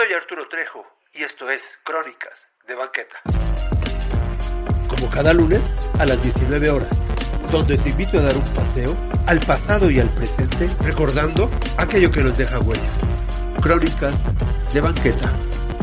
[0.00, 3.20] Soy Arturo Trejo y esto es Crónicas de Banqueta.
[4.88, 5.60] Como cada lunes
[5.98, 6.88] a las 19 horas,
[7.52, 12.22] donde te invito a dar un paseo al pasado y al presente, recordando aquello que
[12.22, 12.88] nos deja huella.
[13.60, 14.16] Crónicas
[14.72, 15.30] de Banqueta.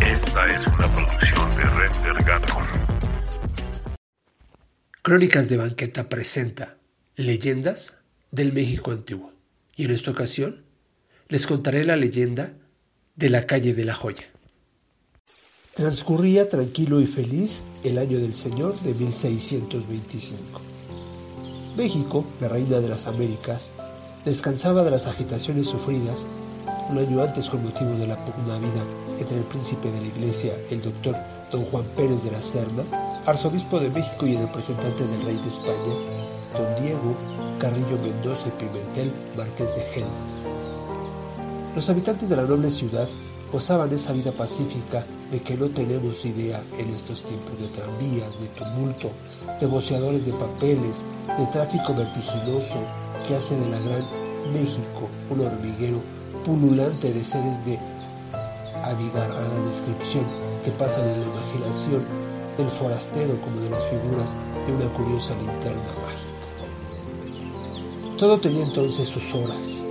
[0.02, 2.56] Esta es una producción de Render Gato.
[5.04, 6.76] Crónicas de Banqueta presenta
[7.18, 8.00] Leyendas
[8.32, 9.32] del México Antiguo.
[9.76, 10.66] Y en esta ocasión
[11.28, 12.54] les contaré la leyenda
[13.18, 14.24] de la calle de la joya.
[15.74, 20.62] Transcurría tranquilo y feliz el año del Señor de 1625.
[21.76, 23.72] México, la reina de las Américas,
[24.24, 26.28] descansaba de las agitaciones sufridas
[26.90, 28.84] un año antes con motivo de la pugna vida
[29.20, 31.16] entre el príncipe de la iglesia, el doctor
[31.52, 32.84] don Juan Pérez de la Serna,
[33.26, 35.96] arzobispo de México y el representante del rey de España,
[36.54, 37.16] don Diego
[37.60, 40.42] Carrillo Mendoza Pimentel, marqués de Gelmas.
[41.78, 43.08] Los habitantes de la noble ciudad
[43.54, 48.48] gozaban esa vida pacífica de que no tenemos idea en estos tiempos de tranvías, de
[48.48, 49.12] tumulto,
[49.62, 51.04] de boceadores de papeles,
[51.38, 52.80] de tráfico vertiginoso
[53.28, 54.04] que hace de la gran
[54.52, 56.02] México un hormiguero
[56.44, 57.80] pululante de seres de
[58.84, 60.26] abigarrada descripción
[60.66, 62.04] que pasan en la imaginación
[62.58, 64.36] del forastero como de las figuras
[64.66, 66.32] de una curiosa linterna mágica.
[68.18, 69.84] Todo tenía entonces sus horas.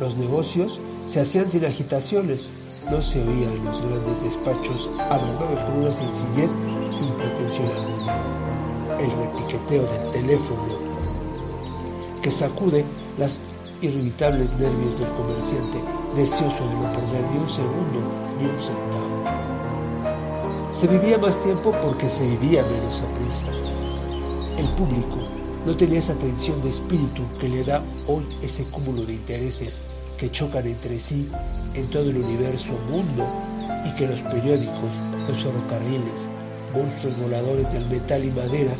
[0.00, 2.50] Los negocios se hacían sin agitaciones,
[2.90, 6.54] no se oía en los grandes despachos adornados con una sencillez
[6.90, 8.14] sin pretensión alguna.
[9.00, 10.66] El repiqueteo del teléfono
[12.20, 12.84] que sacude
[13.16, 13.40] las
[13.80, 15.78] irritables nervios del comerciante,
[16.14, 18.00] deseoso de no perder ni un segundo
[18.38, 19.24] ni un centavo.
[20.72, 23.46] Se vivía más tiempo porque se vivía menos a prisa.
[24.58, 25.16] El público
[25.64, 29.80] no tenía esa tensión de espíritu que le da hoy ese cúmulo de intereses
[30.18, 31.30] que chocan entre sí
[31.74, 33.26] en todo el universo mundo
[33.86, 34.90] y que los periódicos,
[35.28, 36.26] los ferrocarriles,
[36.74, 38.74] monstruos voladores del metal y madera,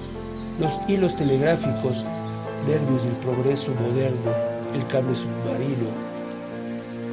[0.61, 2.05] los hilos telegráficos,
[2.67, 4.33] nervios del progreso moderno,
[4.75, 5.91] el cable submarino,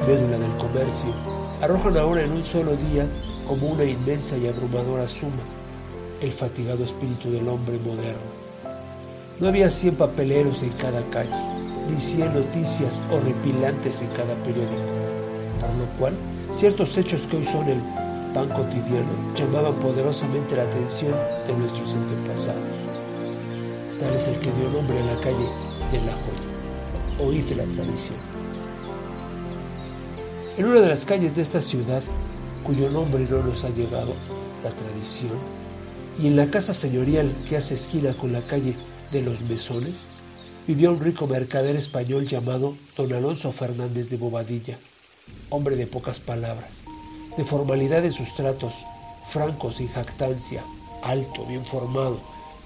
[0.07, 1.13] médula del comercio,
[1.61, 3.07] arrojan ahora en un solo día
[3.47, 5.43] como una inmensa y abrumadora suma
[6.21, 8.35] el fatigado espíritu del hombre moderno.
[9.39, 11.54] No había cien papeleros en cada calle,
[11.99, 14.81] cien noticias horripilantes en cada periódico,
[15.59, 16.13] por lo cual
[16.53, 17.81] ciertos hechos que hoy son el
[18.33, 21.13] pan cotidiano llamaban poderosamente la atención
[21.47, 22.77] de nuestros antepasados.
[23.99, 25.49] Tal es el que dio nombre a la calle
[25.91, 27.29] de la joya.
[27.29, 28.17] Oíd la tradición.
[30.57, 32.03] En una de las calles de esta ciudad,
[32.63, 34.13] cuyo nombre no nos ha llegado,
[34.63, 35.37] la tradición,
[36.19, 38.75] y en la casa señorial que hace esquina con la calle
[39.11, 40.07] de los Mesones,
[40.67, 44.79] vivía un rico mercader español llamado don Alonso Fernández de Bobadilla,
[45.49, 46.83] hombre de pocas palabras,
[47.37, 48.85] de formalidad en sus tratos,
[49.27, 50.63] franco sin jactancia,
[51.03, 52.19] alto, bien formado,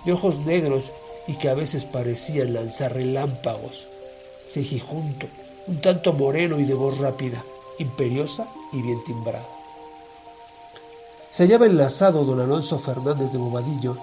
[0.05, 0.91] de ojos negros
[1.27, 3.87] y que a veces parecían lanzar relámpagos,
[4.45, 5.27] cejijunto,
[5.67, 7.43] un tanto moreno y de voz rápida,
[7.79, 9.47] imperiosa y bien timbrada.
[11.31, 13.97] Se hallaba enlazado don Alonso Fernández de Bobadillo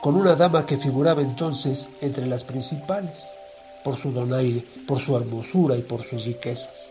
[0.00, 3.30] con una dama que figuraba entonces entre las principales,
[3.84, 6.90] por su donaire, por su hermosura y por sus riquezas.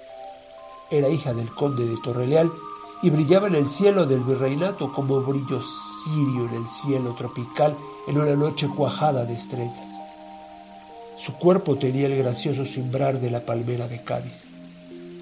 [0.89, 2.51] Era hija del conde de Torreleal
[3.03, 7.75] y brillaba en el cielo del virreinato como brillo sirio en el cielo tropical
[8.07, 9.91] en una noche cuajada de estrellas.
[11.17, 14.49] Su cuerpo tenía el gracioso cimbrar de la palmera de Cádiz.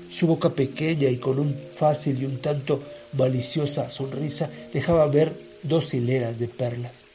[0.10, 2.82] Su boca pequeña y con un fácil y un tanto
[3.14, 7.09] maliciosa sonrisa dejaba ver dos hileras de perlas.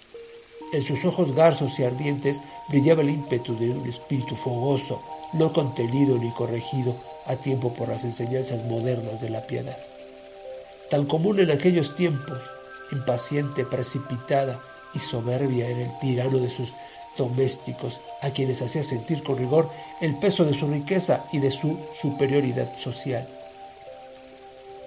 [0.74, 5.00] En sus ojos garzos y ardientes brillaba el ímpetu de un espíritu fogoso,
[5.32, 6.96] no contenido ni corregido
[7.26, 9.78] a tiempo por las enseñanzas modernas de la piedad.
[10.90, 12.40] Tan común en aquellos tiempos,
[12.90, 14.60] impaciente, precipitada
[14.92, 16.72] y soberbia era el tirano de sus
[17.16, 19.70] domésticos, a quienes hacía sentir con rigor
[20.00, 23.28] el peso de su riqueza y de su superioridad social.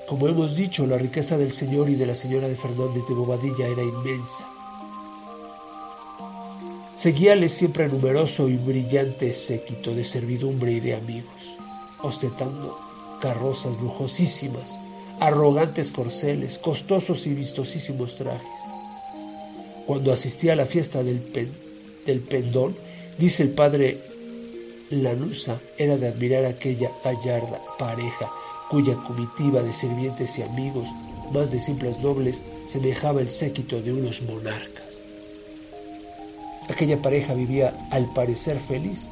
[0.05, 3.67] Como hemos dicho, la riqueza del señor y de la señora de Fernández de Bobadilla
[3.67, 4.56] era inmensa.
[6.97, 11.59] Seguíale siempre numeroso y brillante séquito de servidumbre y de amigos,
[12.01, 12.75] ostentando
[13.21, 14.79] carrozas lujosísimas,
[15.19, 18.61] arrogantes corceles, costosos y vistosísimos trajes.
[19.85, 22.75] Cuando asistía a la fiesta del, pendón,
[23.19, 24.01] dice el padre
[24.89, 28.27] Lanusa, era de admirar aquella gallarda pareja
[28.71, 30.89] cuya comitiva de sirvientes y amigos,
[31.31, 34.86] más de simples nobles, semejaba el séquito de unos monarcas.
[36.77, 39.07] Aquella pareja vivía al parecer feliz,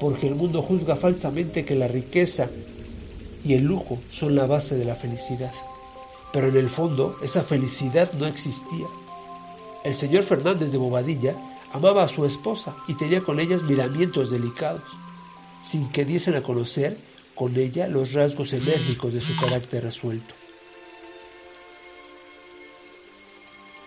[0.00, 2.50] porque el mundo juzga falsamente que la riqueza
[3.44, 5.52] y el lujo son la base de la felicidad.
[6.32, 8.88] pero en el fondo esa felicidad no existía.
[9.84, 11.36] El señor Fernández de Bobadilla
[11.72, 14.82] amaba a su esposa y tenía con ellas miramientos delicados,
[15.62, 16.98] sin que diesen a conocer
[17.36, 20.34] con ella los rasgos enérgicos de su carácter resuelto.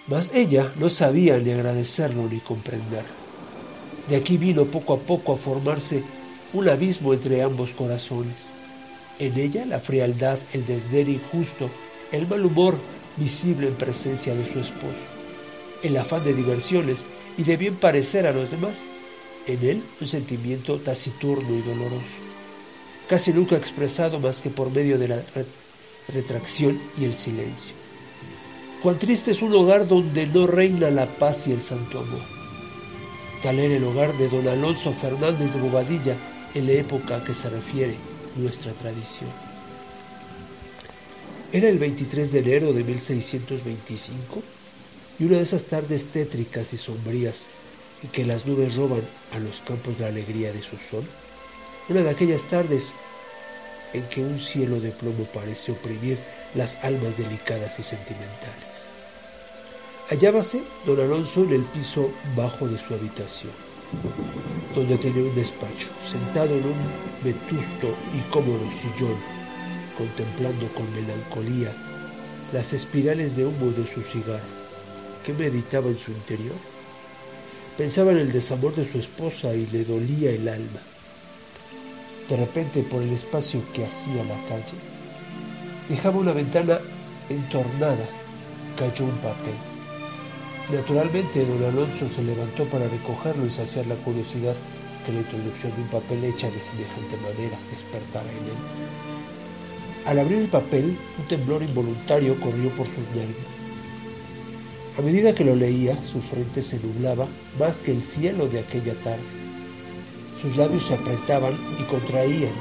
[0.07, 3.27] Mas ella no sabía ni agradecerlo ni comprenderlo.
[4.07, 6.01] De aquí vino poco a poco a formarse
[6.54, 8.36] un abismo entre ambos corazones.
[9.19, 11.69] En ella la frialdad, el desdén injusto,
[12.13, 12.77] el mal humor
[13.18, 15.09] visible en presencia de su esposo,
[15.83, 17.06] el afán de diversiones
[17.38, 18.86] y de bien parecer a los demás,
[19.48, 22.19] en él un sentimiento taciturno y doloroso,
[23.10, 25.21] casi nunca expresado más que por medio de la
[26.07, 27.87] retracción y el silencio.
[28.88, 32.22] Cuán triste es un hogar donde no reina la paz y el santo amor
[33.44, 36.16] Tal era el hogar de don Alonso Fernández de Bobadilla
[36.54, 37.98] en la época a que se refiere
[38.38, 39.30] nuestra tradición.
[41.51, 44.42] Era el 23 de enero de 1625
[45.19, 47.50] y una de esas tardes tétricas y sombrías
[48.04, 49.04] y que las nubes roban
[49.34, 51.04] a los campos la alegría de su sol,
[51.89, 52.95] una de aquellas tardes
[53.94, 56.18] en que un cielo de plomo parece oprimir
[56.56, 58.88] las almas delicadas y sentimentales.
[60.10, 63.51] Hallábase don Alonso en el piso bajo de su habitación,
[64.74, 66.78] donde tenía un despacho, sentado en un
[67.24, 69.18] vetusto y cómodo sillón,
[69.98, 71.75] contemplando con melancolía
[72.54, 74.56] las espirales de humo de su cigarro,
[75.25, 76.56] que meditaba en su interior.
[77.78, 80.80] Pensaba en el desamor de su esposa y le dolía el alma.
[82.29, 84.77] De repente, por el espacio que hacía la calle,
[85.89, 86.79] dejaba una ventana
[87.29, 88.06] entornada,
[88.77, 89.56] cayó un papel
[90.71, 94.53] Naturalmente, don Alonso se levantó para recogerlo y saciar la curiosidad
[95.06, 98.59] que la introducción de un papel hecha de semejante manera despertara en él.
[100.06, 103.47] Al abrir el papel, un temblor involuntario corrió por sus nervios.
[104.97, 107.27] A medida que lo leía, su frente se nublaba
[107.57, 109.46] más que el cielo de aquella tarde.
[110.42, 112.51] Sus labios se apretaban y contraían.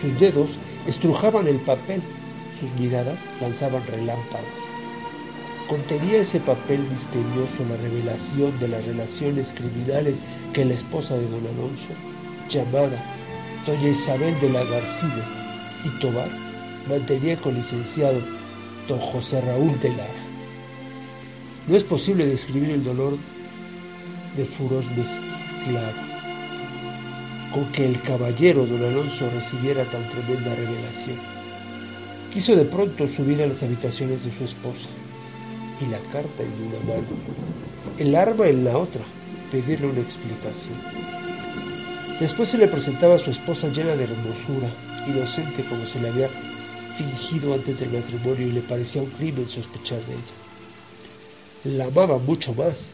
[0.00, 2.02] Sus dedos estrujaban el papel.
[2.58, 4.46] Sus miradas lanzaban relámpagos.
[5.66, 10.20] Contenía ese papel misterioso la revelación de las relaciones criminales
[10.52, 11.90] que la esposa de don Alonso,
[12.48, 13.02] llamada
[13.64, 15.24] doña Isabel de la García
[15.84, 16.28] y Tobar,
[16.88, 18.20] mantenía con licenciado
[18.88, 20.24] don José Raúl de Lara.
[21.68, 23.16] No es posible describir el dolor
[24.36, 26.09] de Furos mezclado
[27.52, 31.18] con que el caballero don Alonso recibiera tan tremenda revelación.
[32.32, 34.88] Quiso de pronto subir a las habitaciones de su esposa
[35.80, 37.08] y la carta en una mano,
[37.98, 39.02] el arma en la otra,
[39.50, 40.78] pedirle una explicación.
[42.20, 44.70] Después se le presentaba a su esposa llena de hermosura,
[45.06, 46.28] inocente como se le había
[46.96, 50.40] fingido antes del matrimonio y le parecía un crimen sospechar de ella.
[51.64, 52.92] La amaba mucho más.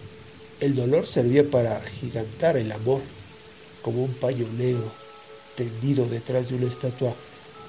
[0.60, 3.02] El dolor servía para gigantar el amor,
[3.86, 4.90] como un paño negro
[5.54, 7.14] tendido detrás de una estatua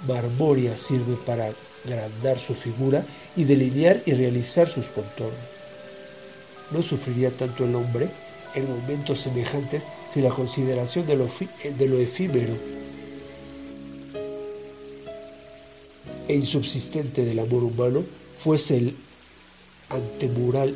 [0.07, 1.53] marmórea sirve para
[1.85, 3.05] agrandar su figura
[3.35, 5.37] y delinear y realizar sus contornos.
[6.71, 8.09] No sufriría tanto el hombre
[8.55, 12.57] en momentos semejantes si la consideración de lo, lo efímero
[16.27, 18.03] e insubsistente del amor humano
[18.35, 18.97] fuese el
[19.89, 20.75] antemural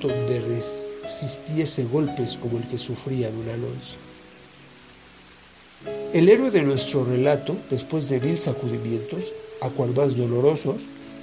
[0.00, 4.07] donde resistiese golpes como el que sufría don Alonso.
[6.14, 10.76] El héroe de nuestro relato, después de mil sacudimientos, a cual más dolorosos,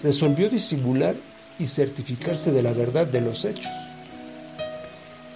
[0.03, 1.15] resolvió disimular
[1.57, 3.71] y certificarse de la verdad de los hechos.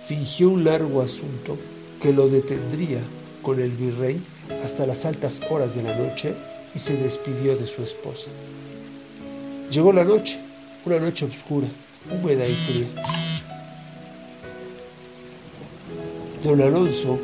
[0.05, 1.57] Fingió un largo asunto
[1.99, 2.99] que lo detendría
[3.41, 4.21] con el virrey
[4.63, 6.35] hasta las altas horas de la noche
[6.75, 8.29] y se despidió de su esposa.
[9.71, 10.39] Llegó la noche,
[10.85, 11.67] una noche oscura,
[12.11, 12.87] húmeda y fría.
[16.43, 17.19] Don Alonso,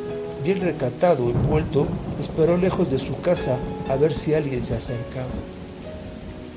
[0.46, 1.88] bien recatado, envuelto,
[2.20, 5.26] esperó lejos de su casa a ver si alguien se acercaba.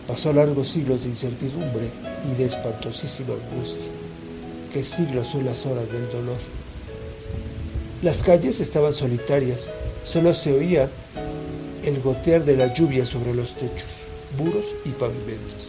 [0.07, 1.89] Pasó largos siglos de incertidumbre
[2.31, 3.89] y de espantosísima angustia.
[4.71, 6.37] ¿Qué siglos son las horas del dolor?
[8.03, 9.71] Las calles estaban solitarias,
[10.03, 10.87] solo se oía
[11.83, 14.05] el gotear de la lluvia sobre los techos,
[14.37, 15.67] muros y pavimentos.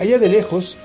[0.00, 0.78] Allá de lejos,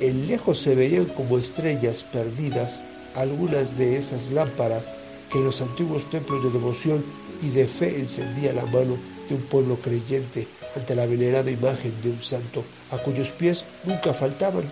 [0.00, 2.82] en lejos se veían como estrellas perdidas
[3.14, 4.90] algunas de esas lámparas
[5.30, 7.04] que en los antiguos templos de devoción
[7.42, 8.98] y de fe encendía la mano
[9.28, 14.12] de un pueblo creyente ante la venerada imagen de un santo a cuyos pies nunca
[14.12, 14.70] faltaban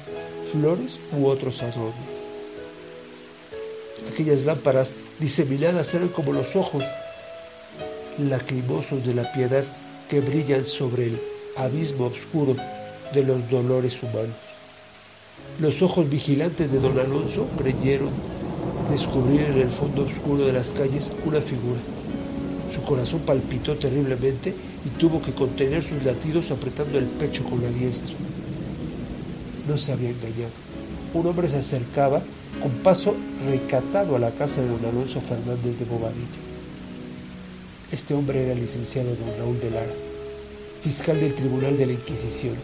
[0.53, 1.95] flores u otros adornos.
[4.13, 6.85] Aquellas lámparas diseminadas eran como los ojos
[8.19, 9.65] lacrimosos de la piedad
[10.09, 11.23] que brillan sobre el
[11.57, 12.57] abismo oscuro
[13.13, 14.48] de los dolores humanos.
[15.61, 18.11] Los ojos vigilantes de don Alonso creyeron
[18.91, 21.81] descubrir en el fondo oscuro de las calles una figura.
[22.73, 24.55] Su corazón palpitó terriblemente
[24.85, 28.15] y tuvo que contener sus latidos apretando el pecho con la diestra.
[29.67, 30.53] No se había engañado.
[31.15, 32.23] Un hombre se acercaba
[32.63, 33.15] con paso
[33.51, 36.39] recatado a la casa de don Alonso Fernández de Bobadilla.
[37.91, 39.93] Este hombre era el licenciado don Raúl de Lara,
[40.83, 42.55] fiscal del Tribunal de la Inquisición.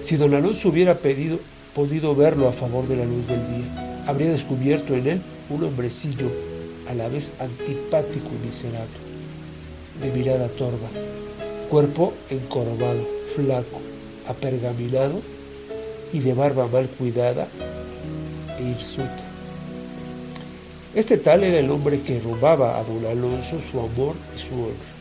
[0.00, 1.38] Si don Alonso hubiera pedido,
[1.74, 6.30] podido verlo a favor de la luz del día, habría descubierto en él un hombrecillo
[6.88, 8.98] a la vez antipático y miserable,
[10.00, 10.88] de mirada torva,
[11.68, 13.80] cuerpo encorvado, flaco,
[14.28, 15.20] apergaminado
[16.12, 17.48] y de barba mal cuidada
[18.58, 19.24] e hirsuta.
[20.94, 24.94] Este tal era el hombre que robaba a don Alonso su amor y su honra.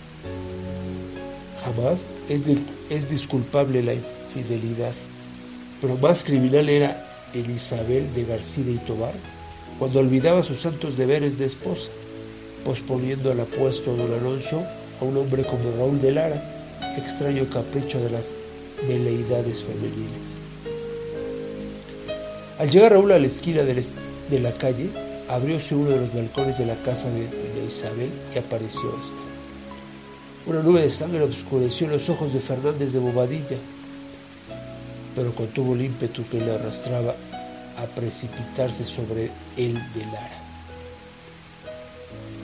[1.64, 2.44] Jamás es,
[2.90, 4.94] es disculpable la infidelidad,
[5.84, 9.14] pero más criminal era Elizabel de García y Tobar
[9.78, 11.92] cuando olvidaba sus santos deberes de esposa,
[12.64, 14.64] posponiendo el apuesto don Alonso
[15.02, 16.42] a un hombre como Raúl de Lara,
[16.98, 18.34] extraño capricho de las
[18.88, 20.38] veleidades femeniles.
[22.60, 24.90] Al llegar Raúl a la esquina de la calle,
[25.28, 29.22] abrióse uno de los balcones de la casa de doña Isabel y apareció esta.
[30.46, 33.58] Una nube de sangre obscureció los ojos de Fernández de Bobadilla,
[35.16, 37.16] pero contuvo el ímpetu que le arrastraba
[37.78, 40.44] a precipitarse sobre él de Lara.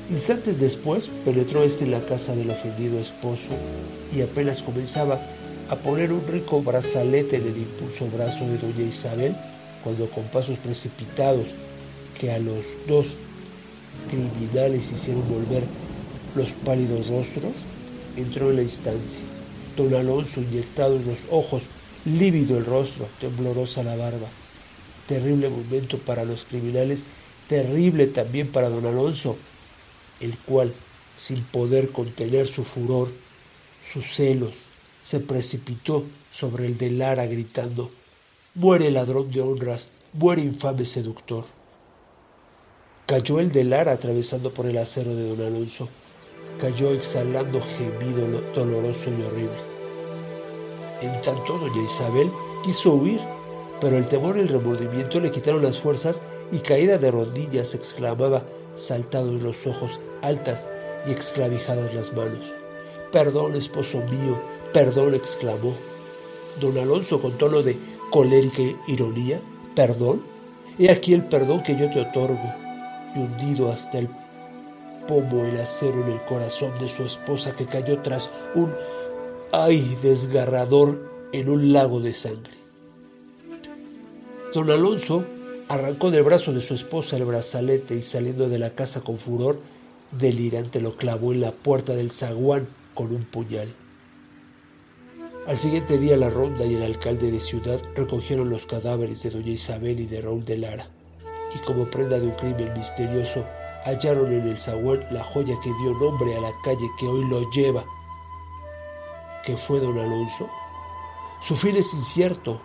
[0.10, 3.52] Instantes después penetró éste en la casa del ofendido esposo
[4.16, 5.20] y apenas comenzaba
[5.70, 9.36] a poner un rico brazalete en el impulso brazo de doña Isabel,
[9.84, 11.54] cuando con pasos precipitados
[12.20, 13.18] que a los dos
[14.10, 15.64] criminales hicieron volver
[16.36, 17.54] los pálidos rostros,
[18.16, 19.24] entró en la instancia.
[19.78, 21.64] Don Alonso, inyectados los ojos,
[22.06, 24.28] lívido el rostro, temblorosa la barba.
[25.08, 27.06] Terrible momento para los criminales,
[27.48, 29.38] terrible también para don Alonso,
[30.20, 30.74] el cual,
[31.16, 33.10] sin poder contener su furor,
[33.92, 34.66] sus celos,
[35.02, 37.92] se precipitó sobre el de Lara gritando,
[38.56, 41.46] Muere ladrón de honras, muere infame seductor.
[43.06, 45.90] Cayó el de Lara atravesando por el acero de don Alonso.
[46.60, 49.79] Cayó exhalando gemido doloroso y horrible.
[51.02, 52.30] En tanto, doña Isabel
[52.64, 53.22] quiso huir,
[53.80, 58.44] pero el temor y el remordimiento le quitaron las fuerzas y caída de rodillas exclamaba,
[58.76, 60.68] saltado en los ojos, altas
[61.08, 62.54] y exclavijadas las manos.
[63.12, 64.38] Perdón, esposo mío,
[64.74, 65.74] perdón, exclamó.
[66.60, 67.78] Don Alonso con tono de
[68.12, 69.42] colérica ironía,
[69.76, 70.22] perdón.
[70.78, 72.54] He aquí el perdón que yo te otorgo
[73.16, 74.10] y hundido hasta el
[75.08, 78.72] pomo el acero en el corazón de su esposa que cayó tras un
[79.52, 82.54] ay desgarrador en un lago de sangre.
[84.54, 85.24] Don Alonso
[85.68, 89.60] arrancó del brazo de su esposa el brazalete y saliendo de la casa con furor
[90.12, 93.74] delirante lo clavó en la puerta del zaguán con un puñal.
[95.48, 99.52] Al siguiente día la ronda y el alcalde de ciudad recogieron los cadáveres de doña
[99.52, 100.90] Isabel y de Raúl de Lara
[101.56, 103.44] y como prenda de un crimen misterioso
[103.86, 107.50] hallaron en el zaguán la joya que dio nombre a la calle que hoy lo
[107.52, 107.86] lleva,
[109.50, 110.48] que fue don Alonso.
[111.42, 112.62] Su fin es incierto,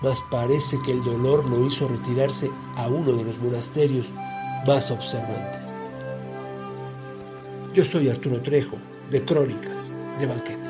[0.00, 4.06] mas parece que el dolor lo hizo retirarse a uno de los monasterios
[4.64, 5.66] más observantes.
[7.74, 8.78] Yo soy Arturo Trejo,
[9.10, 10.69] de Crónicas de Banquete.